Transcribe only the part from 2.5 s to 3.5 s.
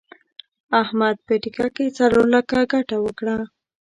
ګټه وکړه.